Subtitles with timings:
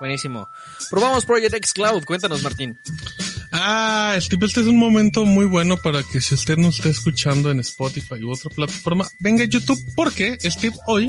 [0.00, 0.48] Buenísimo.
[0.90, 2.04] Probamos Project X Cloud.
[2.04, 2.76] Cuéntanos, Martín.
[3.52, 7.50] Ah, Steve, este es un momento muy bueno para que si usted nos está escuchando
[7.50, 11.08] en Spotify u otra plataforma, venga a YouTube porque Steve hoy,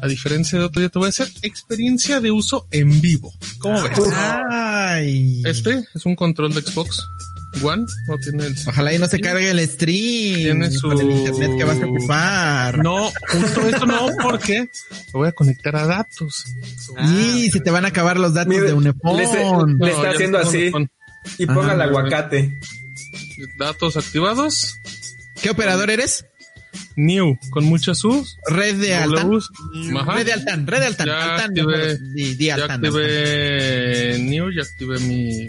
[0.00, 3.32] a diferencia de otro día, te voy a hacer experiencia de uso en vivo.
[3.58, 3.98] ¿Cómo ves?
[4.50, 5.42] Ay.
[5.44, 7.02] Este es un control de Xbox
[7.62, 8.56] One, no tiene el...
[8.66, 10.34] Ojalá y no se cargue el stream.
[10.36, 12.78] Tiene su- Con el internet que vas a ocupar.
[12.82, 14.70] No, justo eso no, porque
[15.12, 16.44] lo voy a conectar a datos.
[17.18, 19.16] Y se te van a acabar los datos Mire, de Unepon.
[19.16, 20.72] le está- No, Le está ya haciendo así.
[21.38, 22.58] Y ponga el aguacate.
[23.58, 24.76] Datos activados.
[25.42, 26.24] ¿Qué operador eres?
[26.96, 28.38] New, con muchas U's.
[28.46, 29.30] Red de Altan.
[30.06, 31.06] Red de Altan, Red de Altan.
[31.06, 35.48] Ya Altan, activé- di, di Ya Altan, activé New, ya activé mi,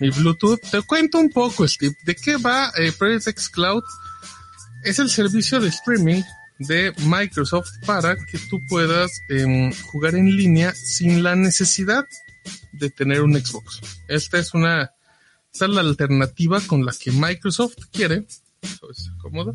[0.00, 0.60] mi Bluetooth.
[0.70, 3.84] Te cuento un poco, Steve, de qué va eh, Project X Cloud.
[4.82, 6.22] Es el servicio de streaming
[6.58, 12.04] de Microsoft para que tú puedas em, jugar en línea sin la necesidad
[12.72, 13.80] de tener un Xbox.
[14.08, 14.90] Esta es una,
[15.52, 18.26] esta es la alternativa con la que Microsoft quiere.
[18.62, 19.54] Es cómodo.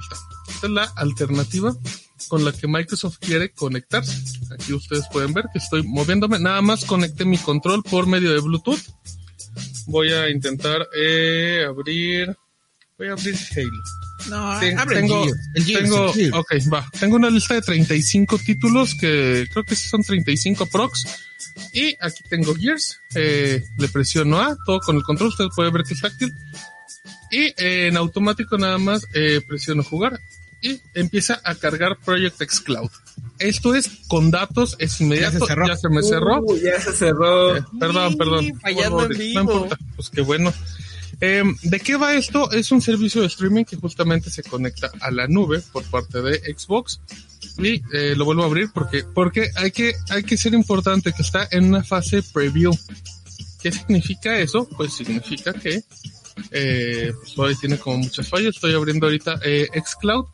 [0.00, 0.16] Está.
[0.48, 1.76] Esta es la alternativa
[2.28, 4.16] con la que Microsoft quiere conectarse.
[4.52, 6.38] Aquí ustedes pueden ver que estoy moviéndome.
[6.38, 8.80] Nada más conecté mi control por medio de Bluetooth.
[9.88, 12.36] Voy a intentar eh, abrir.
[12.96, 13.82] Voy a abrir Halo.
[14.28, 16.34] No, Ten- abre el tengo, Gears, el Gears, tengo, el Gears.
[16.34, 16.90] ok, va.
[16.98, 21.04] Tengo una lista de 35 títulos que creo que son 35 prox.
[21.72, 22.98] Y aquí tengo Gears.
[23.14, 25.30] Eh, le presiono A, todo con el control.
[25.30, 26.32] Ustedes pueden ver que es táctil.
[27.30, 30.18] Y eh, en automático nada más eh, presiono jugar.
[30.60, 32.90] Y empieza a cargar Project X Cloud.
[33.38, 35.44] Esto es con datos, es inmediato.
[35.46, 35.66] cerró.
[35.66, 36.40] Ya se me cerró.
[36.42, 37.56] Uh, ya se cerró.
[37.56, 38.58] Eh, perdón, perdón.
[38.60, 39.40] fallando en No vivo.
[39.40, 39.78] importa.
[39.96, 40.52] Pues qué bueno.
[41.20, 42.50] Eh, ¿De qué va esto?
[42.52, 46.38] Es un servicio de streaming que justamente se conecta a la nube por parte de
[46.56, 47.00] Xbox.
[47.58, 51.22] Y eh, lo vuelvo a abrir porque, porque hay que, hay que ser importante que
[51.22, 52.72] está en una fase preview.
[53.60, 54.68] ¿Qué significa eso?
[54.76, 55.82] Pues significa que
[56.52, 58.54] eh, pues todavía tiene como muchas fallas.
[58.54, 60.26] Estoy abriendo ahorita eh, xCloud.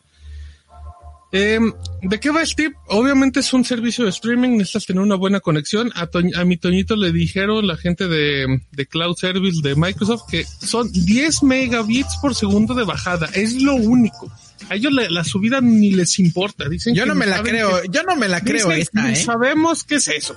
[1.36, 1.58] Eh,
[2.02, 2.74] ¿De qué va Steve?
[2.86, 5.90] Obviamente es un servicio de streaming, necesitas tener una buena conexión.
[5.96, 10.92] A, mi Toñito le dijeron la gente de, de Cloud Service de Microsoft que son
[10.92, 13.28] 10 megabits por segundo de bajada.
[13.34, 14.30] Es lo único.
[14.70, 16.68] A ellos la, la subida ni les importa.
[16.68, 19.14] Dicen Yo que no me la creo, que- yo no me la creo esta, "Ni
[19.14, 19.16] eh.
[19.16, 20.36] Sabemos qué es eso.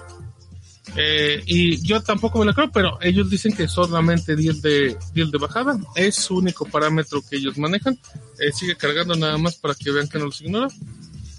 [0.99, 5.31] Eh, y yo tampoco me la creo, pero ellos dicen que solamente 10 de, 10
[5.31, 5.79] de bajada.
[5.95, 7.97] Es su único parámetro que ellos manejan.
[8.39, 10.67] Eh, sigue cargando nada más para que vean que no los ignora.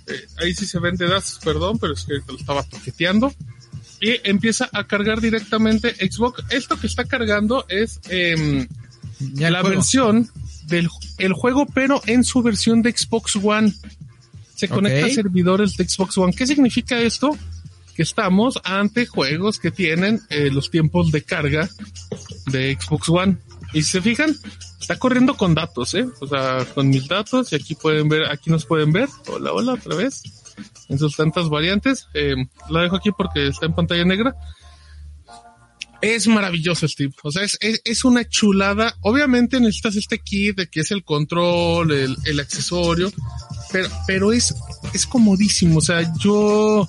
[0.06, 3.34] Eh, ahí sí se ven de datos, perdón, pero es que lo estaba toqueteando.
[4.00, 6.44] Y empieza a cargar directamente Xbox.
[6.50, 8.68] Esto que está cargando es em,
[9.34, 9.76] Ya la juego.
[9.76, 10.30] versión
[10.66, 13.74] del el juego, pero en su versión de Xbox One.
[14.54, 16.32] Se conecta a servidores de Xbox One.
[16.32, 17.36] ¿Qué significa esto?
[17.98, 21.68] Que estamos ante juegos que tienen eh, los tiempos de carga
[22.46, 23.38] de Xbox One.
[23.72, 24.36] Y si se fijan,
[24.80, 26.06] está corriendo con datos, ¿eh?
[26.20, 27.50] O sea, con mis datos.
[27.50, 29.08] Y aquí pueden ver, aquí nos pueden ver.
[29.26, 30.22] Hola, hola, otra vez.
[30.88, 32.06] En sus tantas variantes.
[32.14, 32.36] Eh,
[32.70, 34.36] la dejo aquí porque está en pantalla negra.
[36.00, 37.12] Es maravilloso, Steve.
[37.24, 38.96] O sea, es, es, una chulada.
[39.00, 43.10] Obviamente necesitas este kit de que es el control, el, el accesorio,
[43.72, 44.54] pero, pero es,
[44.94, 45.78] es comodísimo.
[45.78, 46.88] O sea, yo,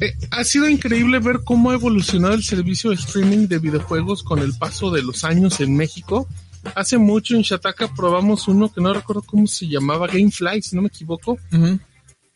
[0.00, 4.38] eh, ha sido increíble ver cómo ha evolucionado el servicio de streaming de videojuegos con
[4.40, 6.28] el paso de los años en México.
[6.74, 10.82] Hace mucho en Shataka probamos uno que no recuerdo cómo se llamaba, Gamefly, si no
[10.82, 11.80] me equivoco Ujú.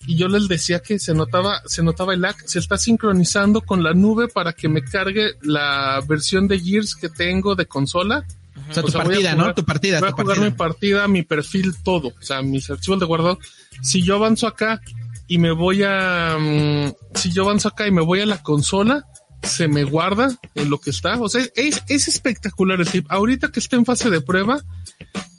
[0.06, 3.82] y yo les decía que se notaba, se notaba el lag, se está sincronizando con
[3.82, 8.24] la nube para que me cargue la versión de Gears que tengo de consola.
[8.70, 9.54] O sea, tu O sea, partida, jugar- ¿no?
[9.54, 10.56] Tu partida, Voy a tu jugar mi partida.
[10.56, 13.38] partida, mi perfil, todo, o sea, mis archivos de guardado.
[13.82, 14.80] Si yo avanzo acá
[15.26, 19.06] y me voy a, mm, si yo avanzo acá y me voy a la consola,
[19.42, 21.20] se me guarda en lo que está.
[21.20, 23.06] O sea, es, es espectacular el tip.
[23.08, 24.62] Ahorita que está en fase de prueba,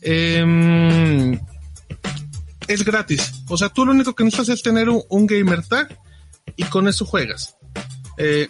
[0.02, 1.40] em,
[2.68, 3.44] es gratis.
[3.50, 6.00] O sea, tú lo único que necesitas es tener un, un gamer tag
[6.56, 7.56] y con eso juegas.
[8.18, 8.50] Eh,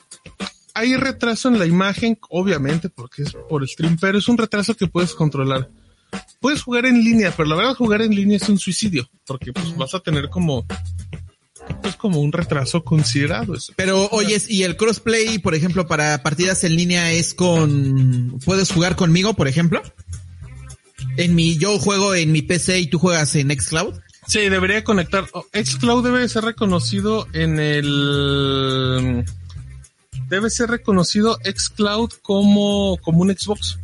[0.73, 4.87] hay retraso en la imagen, obviamente, porque es por stream, pero es un retraso que
[4.87, 5.69] puedes controlar.
[6.39, 9.75] Puedes jugar en línea, pero la verdad jugar en línea es un suicidio, porque pues
[9.77, 10.65] vas a tener como
[12.05, 13.55] como un retraso considerado.
[13.55, 13.73] eso.
[13.75, 18.37] Pero oye, y el crossplay, por ejemplo, para partidas en línea es con...
[18.45, 19.81] ¿Puedes jugar conmigo, por ejemplo?
[21.17, 23.95] En mi, yo juego en mi PC y tú juegas en Xcloud.
[24.27, 25.25] Sí, debería conectar.
[25.33, 29.25] oh, Xcloud debe ser reconocido en el.
[30.29, 33.79] Debe ser reconocido Xcloud como, como un Xbox.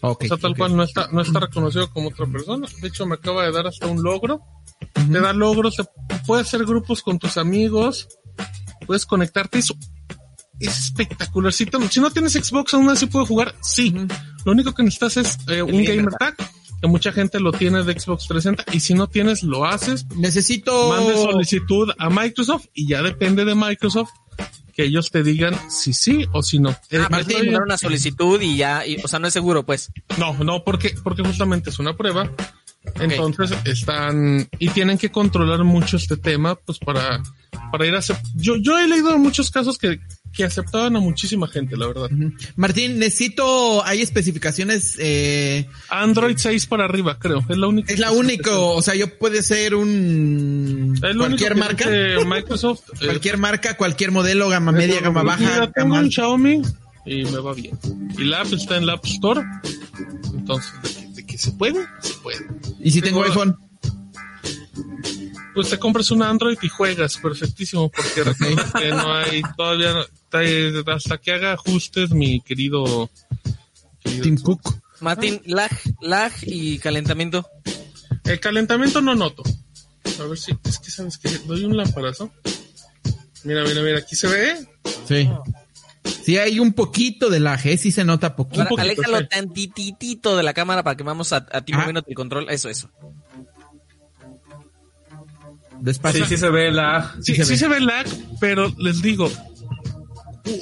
[0.00, 0.24] Ok.
[0.24, 2.68] O sea, tal cual no está, no está reconocido como otra persona.
[2.80, 4.40] De hecho, me acaba de dar hasta un logro.
[4.92, 5.84] Te da logros, te-
[6.26, 8.08] puedes hacer grupos con tus amigos,
[8.86, 9.58] puedes conectarte.
[9.58, 9.74] Eso
[10.60, 11.52] es espectacular.
[11.52, 11.66] Si,
[12.00, 13.54] no tienes Xbox, aún así puedes jugar.
[13.62, 13.94] Sí.
[14.44, 16.36] Lo único que necesitas es eh, un gamer tag,
[16.80, 18.64] que mucha gente lo tiene de Xbox 360.
[18.76, 20.06] Y si no tienes, lo haces.
[20.16, 20.88] Necesito...
[20.90, 24.10] Mande solicitud a Microsoft y ya depende de Microsoft
[24.74, 26.70] que ellos te digan si sí o si no.
[26.90, 29.32] Eh, Ah, pero estoy- puedes mandar una solicitud y ya, y- o sea, no es
[29.32, 29.92] seguro, pues.
[30.18, 32.28] no, no, porque, porque justamente es una prueba.
[33.00, 37.22] Entonces están y tienen que controlar mucho este tema, pues para,
[37.72, 38.00] para ir a
[38.34, 40.00] yo, yo he leído muchos casos que,
[40.32, 42.10] que aceptaban a muchísima gente, la verdad.
[42.56, 43.84] Martín, necesito...
[43.84, 44.96] Hay especificaciones...
[44.98, 47.44] Eh, Android 6 para arriba, creo.
[47.48, 47.92] Es la única.
[47.92, 50.98] es la única, o sea, yo puede ser un...
[51.00, 51.88] Cualquier marca.
[52.26, 52.82] Microsoft.
[53.00, 56.10] eh, Cualquier marca, cualquier modelo, gama media, gama baja, tengo un.
[56.10, 56.62] Xiaomi
[57.06, 57.78] y me va bien.
[58.18, 59.42] Y la app está en la App Store.
[60.34, 61.03] Entonces,
[61.36, 62.46] que, se puede, se puede.
[62.80, 63.58] Y si tengo tengo- iPhone.
[65.54, 69.94] Pues te compras un Android y juegas, perfectísimo, porque recuerda que no hay todavía,
[70.94, 73.08] hasta que haga ajustes, mi querido.
[74.00, 74.80] querido- Tim Cook.
[75.00, 75.70] Martín, lag,
[76.00, 77.48] lag y calentamiento.
[78.24, 79.42] El calentamiento no noto.
[80.20, 82.30] A ver si, es que sabes que doy un lamparazo.
[83.44, 84.66] Mira, mira, mira, aquí se ve.
[85.06, 85.28] Sí.
[86.04, 87.76] Sí, hay un poquito de lag, ¿eh?
[87.78, 88.62] Sí se nota poquito.
[88.68, 91.78] Ahora, aléjalo tantitito de la cámara para que vamos a, a ti Ah.
[91.78, 92.50] moviéndote el control.
[92.50, 92.90] Eso, eso.
[95.80, 96.24] Despacio.
[96.24, 97.14] Sí, sí se ve la...
[97.20, 97.58] Sí, se sí ve.
[97.58, 98.06] se ve lag,
[98.40, 99.30] pero les digo,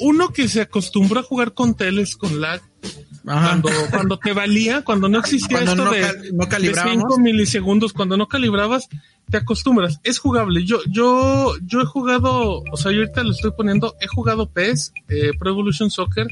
[0.01, 2.61] uno que se acostumbró a jugar con teles con lag,
[3.27, 3.49] Ajá.
[3.51, 7.03] cuando, cuando te valía, cuando no existía Cuando esto no de, cal- no de calibrábamos.
[7.09, 8.89] 5 milisegundos, cuando no calibrabas,
[9.31, 10.65] te acostumbras, es jugable.
[10.65, 14.93] Yo, yo, yo he jugado, o sea, yo ahorita lo estoy poniendo, he jugado PES,
[15.09, 16.27] eh, Pro Evolution Soccer,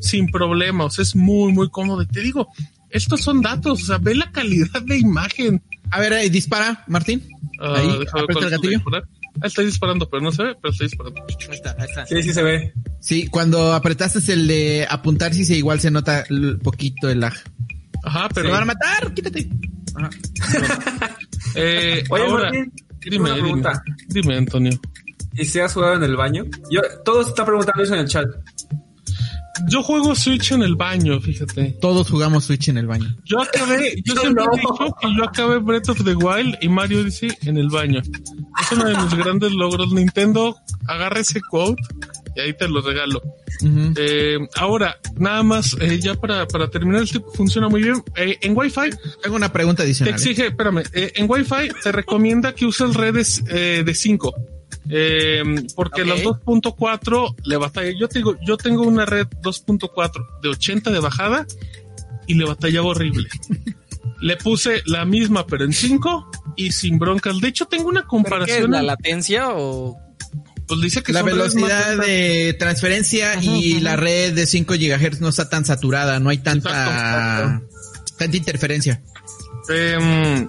[0.00, 2.02] sin problema, o sea, es muy, muy cómodo.
[2.02, 2.48] Y te digo,
[2.90, 5.62] estos son datos, o sea, ve la calidad de imagen.
[5.90, 7.22] A ver, eh, dispara, Martín.
[7.60, 8.80] Ah, Ahí, aprieta el gatillo.
[9.40, 11.20] Ah, estoy disparando, pero no se ve, pero estoy disparando.
[11.28, 12.06] Ahí está, ahí está.
[12.06, 12.72] Sí, sí se ve.
[13.00, 17.34] Sí, cuando apretaste el de apuntar, sí se igual se nota l- poquito el lag.
[18.04, 19.48] Ajá, Te pero van a matar, quítate.
[19.96, 20.10] Ajá.
[21.54, 23.82] eh, Oye, ahora, Martín, dime, una dime, pregunta.
[24.08, 24.80] dime, Antonio.
[25.36, 26.44] ¿Y si has jugado en el baño?
[26.70, 28.26] Yo, todos están preguntando eso en el chat.
[29.68, 31.76] Yo juego Switch en el baño, fíjate.
[31.80, 33.16] Todos jugamos Switch en el baño.
[33.24, 34.52] Yo acabé, yo Yo siempre no.
[34.52, 38.00] he dicho que yo acabé Breath of the Wild y Mario Odyssey en el baño.
[38.00, 39.92] Es uno de mis grandes logros.
[39.92, 40.56] Nintendo,
[40.88, 41.80] agarra ese quote
[42.36, 43.22] y ahí te lo regalo.
[43.96, 48.02] Eh, ahora, nada más, eh, ya para, para terminar, el tipo funciona muy bien.
[48.16, 48.90] Eh, en Wi-Fi
[49.22, 50.12] Tengo una pregunta te adicional.
[50.12, 50.16] ¿eh?
[50.16, 54.34] exige, espérame, eh, en Wi-Fi te recomienda que uses redes eh, de 5.
[54.88, 55.42] Eh,
[55.74, 56.08] porque Ok.
[56.08, 57.90] las 2.4 le batalla.
[57.98, 61.46] Yo te digo, yo tengo una red 2.4 de 80 de bajada
[62.26, 63.28] y le batallaba horrible.
[64.20, 67.40] le puse la misma, pero en 5 y sin broncas.
[67.40, 68.70] De hecho, tengo una ¿Pero qué es, comparación.
[68.72, 69.98] la latencia o...?
[70.66, 75.50] pues dice que La velocidad de transferencia y la red de 5 GHz no está
[75.50, 77.60] tan saturada, no hay tanta,
[78.16, 79.02] tanta interferencia.
[79.68, 80.48] Em,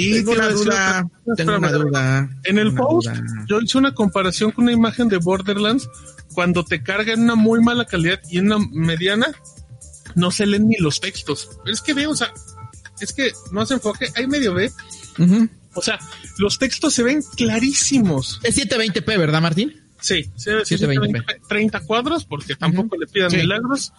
[0.00, 2.28] y Tengo una duda, tengo duda.
[2.44, 3.44] En el post, duda.
[3.46, 5.88] yo hice una comparación con una imagen de Borderlands.
[6.34, 9.26] Cuando te carga en una muy mala calidad y en una mediana,
[10.14, 11.48] no se leen ni los textos.
[11.64, 12.32] Pero es que ve, o sea,
[13.00, 14.70] es que no hace enfoque, hay medio ve.
[15.74, 15.98] O sea,
[16.38, 18.40] los textos se ven clarísimos.
[18.42, 19.74] Es 720p, ¿verdad, Martín?
[20.00, 21.40] Sí, sí, sí, 720p.
[21.48, 23.36] 30 cuadros, porque tampoco le pidan Sí.
[23.38, 23.92] milagros.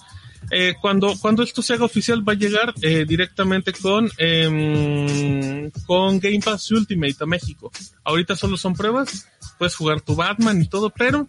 [0.50, 6.20] Eh, cuando, cuando esto se haga oficial va a llegar eh, directamente con, em, con
[6.20, 7.72] Game Pass Ultimate a México.
[8.04, 11.28] Ahorita solo son pruebas, puedes jugar tu Batman y todo, pero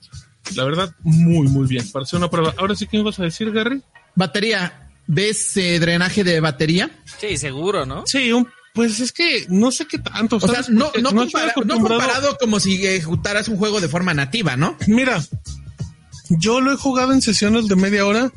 [0.57, 2.55] la verdad, muy, muy bien, hacer una prueba.
[2.57, 3.83] Ahora sí que me ibas a decir, Gary.
[4.15, 4.79] Batería.
[5.07, 6.91] ¿Ves eh, drenaje de batería?
[7.21, 8.05] Sí, seguro, ¿no?
[8.07, 10.37] Sí, un- pues es que no sé qué tanto.
[10.37, 14.77] O sea, no, compara- comparado como si ejecutaras un juego de forma nativa, ¿no?
[14.87, 15.23] Mira,
[16.39, 18.33] yo lo he jugado en sesiones de media hora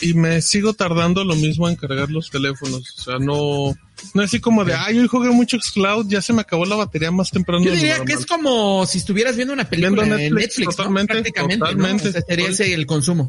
[0.00, 2.94] y me sigo tardando lo mismo en cargar los teléfonos.
[2.98, 3.74] O sea, no,
[4.14, 6.76] no es así como de, ay, hoy jugué mucho Xcloud, ya se me acabó la
[6.76, 7.64] batería más temprano.
[7.64, 8.18] Yo diría que normal".
[8.18, 10.70] es como si estuvieras viendo una película Viendo en Netflix, Netflix, ¿no?
[10.76, 11.64] totalmente, prácticamente, ¿no?
[11.66, 12.08] totalmente.
[12.08, 13.28] O sea, sería ese el consumo.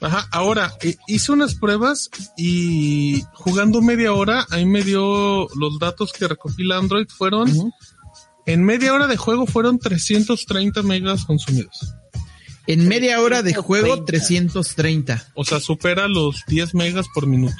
[0.00, 6.12] Ajá, ahora, eh, hice unas pruebas y jugando media hora, ahí me dio los datos
[6.12, 7.72] que recopila Android fueron.
[8.46, 11.94] En media hora de juego fueron 330 megas consumidos.
[12.66, 15.32] En media hora de juego, 330.
[15.34, 17.56] O sea, supera los 10 megas por minuto.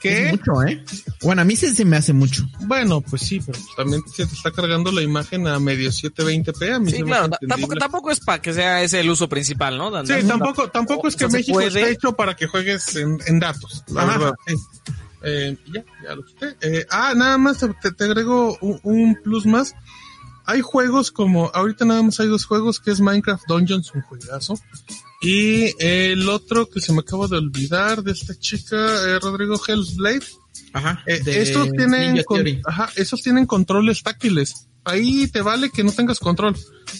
[0.00, 0.26] ¿Qué?
[0.26, 0.84] Es mucho, ¿eh?
[1.22, 2.44] Bueno, a mí sí se me hace mucho.
[2.60, 6.74] Bueno, pues sí, pero también se te está cargando la imagen a medio 720p.
[6.74, 10.04] A mí sí, claro, tampoco, tampoco, es para que sea ese el uso principal, ¿no?
[10.04, 13.82] sí, tampoco, tampoco es que México esté hecho para que juegues en, en datos.
[13.96, 14.34] Ajá.
[15.26, 16.54] Eh, ya, ya lo quité.
[16.60, 19.74] Eh, ah, nada más te, te agrego un, un, plus más.
[20.46, 24.58] Hay juegos como, ahorita nada más hay dos juegos que es Minecraft Dungeons, un juegazo.
[25.22, 30.26] Y el otro que se me acaba de olvidar de esta chica, eh, Rodrigo Hellsblade.
[30.74, 31.02] Ajá.
[31.06, 34.68] Eh, estos tienen, con, ajá, esos tienen controles táctiles.
[34.84, 36.54] Ahí te vale que no tengas control.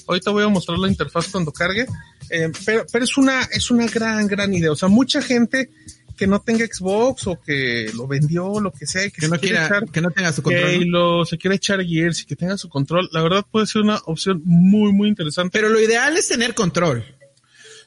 [0.06, 1.86] Ahorita voy a mostrar la interfaz cuando cargue.
[2.30, 4.72] Eh, pero, pero es una, es una gran, gran idea.
[4.72, 5.70] O sea, mucha gente
[6.14, 9.66] que no tenga Xbox o que lo vendió, lo que sea, que, que no quiera,
[9.66, 10.70] echar, que no tenga su control.
[10.70, 13.82] Que lo, se quiere echar Gears y que tenga su control, la verdad puede ser
[13.82, 15.58] una opción muy, muy interesante.
[15.58, 17.04] Pero lo ideal es tener control.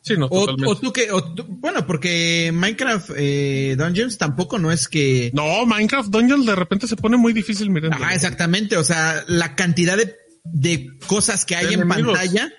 [0.02, 4.72] Sí, no, o, o, tú que, o tú, bueno, porque Minecraft eh, Dungeons tampoco no
[4.72, 5.32] es que...
[5.34, 7.92] No, Minecraft Dungeons de repente se pone muy difícil, miren.
[7.94, 10.16] Ah, exactamente, o sea, la cantidad de,
[10.46, 12.54] de cosas que hay en pantalla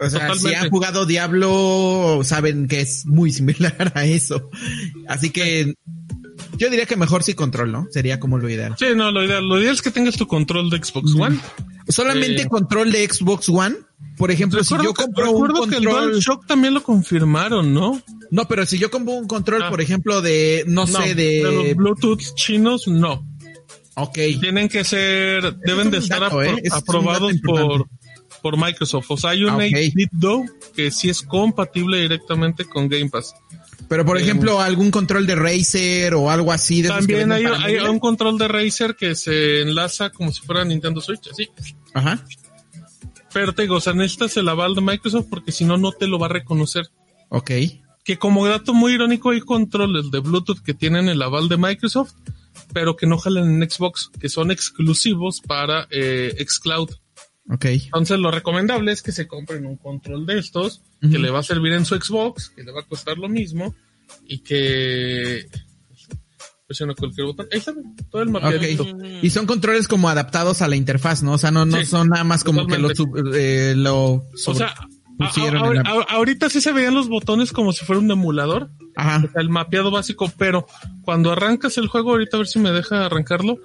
[0.00, 0.48] o sea, Totalmente.
[0.48, 4.50] si han jugado Diablo, saben que es muy similar a eso.
[5.06, 5.74] Así que
[6.56, 7.86] yo diría que mejor sí control, ¿no?
[7.90, 8.74] Sería como lo ideal.
[8.78, 11.38] Sí, no, lo ideal, lo ideal es que tengas tu control de Xbox One.
[11.88, 13.76] Solamente eh, control de Xbox One.
[14.16, 15.70] Por ejemplo, si yo compro un control...
[15.70, 18.00] que el DualShock también lo confirmaron, ¿no?
[18.30, 19.70] No, pero si yo compro un control, ah.
[19.70, 21.42] por ejemplo, de, no, no, sé, de...
[21.42, 23.26] De los Bluetooth chinos, no.
[23.94, 24.18] Ok.
[24.40, 26.62] Tienen que ser, deben de estar dato, apro eh?
[26.70, 27.86] aprobados por
[28.40, 29.10] por Microsoft.
[29.10, 29.90] O sea, hay un okay.
[29.90, 30.10] 8-bit
[30.74, 33.34] que sí es compatible directamente con Game Pass.
[33.88, 36.82] Pero por eh, ejemplo, algún control de Razer o algo así.
[36.82, 41.00] De también hay, hay un control de Razer que se enlaza como si fuera Nintendo
[41.00, 41.48] Switch, así.
[41.92, 42.24] Ajá.
[43.32, 46.06] Pero te digo, o sea, necesitas el aval de Microsoft porque si no, no te
[46.06, 46.88] lo va a reconocer.
[47.28, 47.50] Ok.
[48.04, 52.12] Que como dato muy irónico, hay controles de Bluetooth que tienen el aval de Microsoft,
[52.72, 56.90] pero que no jalan en Xbox, que son exclusivos para eh, Xcloud.
[57.52, 57.82] Okay.
[57.86, 61.12] Entonces lo recomendable es que se compren un control de estos, uh -huh.
[61.12, 63.74] que le va a servir en su Xbox, que le va a costar lo mismo,
[64.26, 65.46] y que
[66.66, 67.48] presiona cualquier botón.
[67.50, 67.72] Ahí está,
[68.10, 68.84] todo el mapeadito.
[68.84, 69.18] Okay.
[69.22, 71.32] Y son controles como adaptados a la interfaz, ¿no?
[71.32, 72.94] O sea, no, no sí, son nada más como totalmente.
[72.94, 73.96] que lo, eh, lo
[74.46, 74.72] o sea,
[75.18, 78.70] a, a, a, ahorita sí se veían los botones como si fuera un emulador.
[78.96, 79.22] Ajá.
[79.36, 80.66] El mapeado básico, pero
[81.02, 83.58] cuando arrancas el juego, ahorita a ver si me deja arrancarlo,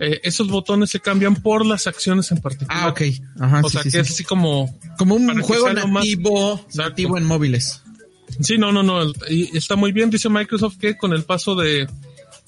[0.00, 2.84] eh, esos botones se cambian por las acciones en particular.
[2.84, 3.02] Ah, ok.
[3.40, 4.78] Ajá, o sí, sea, sí, que es así como...
[4.98, 6.76] Como un juego nativo, más...
[6.76, 7.82] nativo en móviles.
[8.40, 9.12] Sí, no, no, no.
[9.28, 10.10] Y está muy bien.
[10.10, 11.88] Dice Microsoft que con el paso de...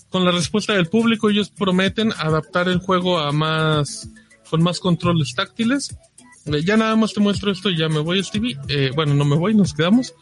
[0.09, 4.09] Con la respuesta del público, ellos prometen adaptar el juego a más...
[4.51, 5.97] Con más controles táctiles.
[6.47, 8.59] Eh, ya nada más te muestro esto y ya me voy, Stevie.
[8.69, 10.15] Eh, bueno, no me voy, nos quedamos.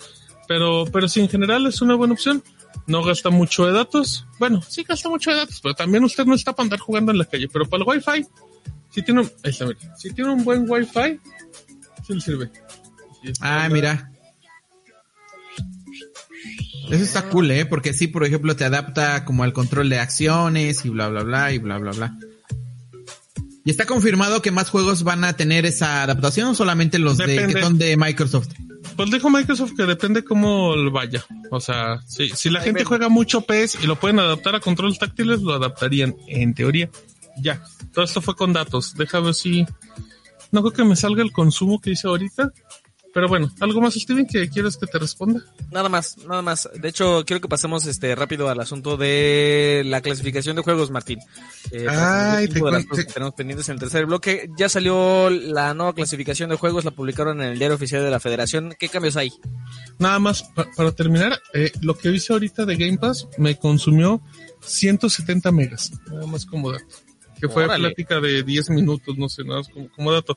[0.53, 2.43] Pero, pero sí, en general es una buena opción
[2.87, 4.27] no gasta mucho de datos.
[4.39, 7.19] Bueno, sí gasta mucho de datos, pero también usted no está para andar jugando en
[7.19, 7.49] la calle.
[7.53, 8.27] Pero para el Wi-Fi,
[8.91, 9.67] si tiene un, ahí está,
[9.97, 11.21] si tiene un buen Wi-Fi,
[12.07, 12.51] sí le sirve.
[13.41, 14.11] ah, mira.
[16.91, 17.65] Eso está cool, ¿eh?
[17.65, 21.53] Porque sí, por ejemplo, te adapta como al control de acciones y bla, bla, bla,
[21.53, 22.19] y bla, bla, bla.
[23.65, 27.47] ¿Y está confirmado que más juegos van a tener esa adaptación o solamente los de,
[27.47, 28.49] que son de Microsoft?
[28.97, 31.25] Pues dijo Microsoft que depende cómo vaya.
[31.51, 32.89] O sea, si, si la Ahí gente ven.
[32.89, 36.91] juega mucho PES y lo pueden adaptar a controles táctiles, lo adaptarían, en teoría.
[37.39, 37.63] Ya.
[37.93, 38.95] Todo esto fue con datos.
[38.95, 39.67] Déjame ver si.
[40.51, 42.53] No creo que me salga el consumo que hice ahorita.
[43.15, 45.43] Pero bueno, ¿algo más, Steven, que quieres que te responda?
[45.71, 46.69] Nada más, nada más.
[46.75, 51.19] De hecho, quiero que pasemos este rápido al asunto de la clasificación de juegos, Martín.
[51.71, 54.49] Eh, Ay, te de las cosas que tenemos pendientes en el tercer bloque.
[54.57, 58.21] Ya salió la nueva clasificación de juegos, la publicaron en el diario oficial de la
[58.21, 58.75] Federación.
[58.79, 59.31] ¿Qué cambios hay?
[59.99, 64.23] Nada más, pa para terminar, eh, lo que hice ahorita de Game Pass me consumió
[64.63, 65.93] 170 megas.
[66.07, 66.87] Nada más como dato.
[67.41, 67.89] Que fue Órale.
[67.89, 70.37] plática de 10 minutos, no sé, nada más como, como dato.